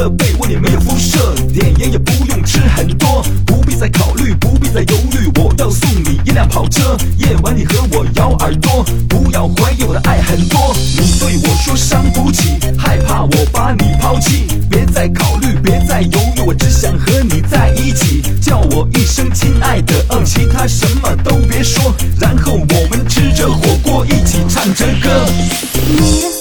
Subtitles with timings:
[0.00, 10.74] 的被窝里没有辐射，点烟也不用吃很多，不必再考虑，不必再犹豫，我要送你一辆跑车，夜晚你和我咬耳朵，不要怀疑我的爱很多。
[10.96, 26.39] 你对我说伤不起，害怕我把你抛弃，别再考虑，别再犹豫，我只想和你在一起，叫我一声亲爱的，嗯，其他什么都别说，然后我们吃着火锅一起唱着歌。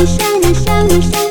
[0.00, 0.16] 不起，
[1.10, 1.29] 真